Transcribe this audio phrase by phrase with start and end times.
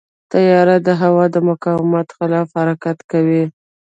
[0.31, 3.43] طیاره د هوا د مقاومت خلاف حرکت کوي.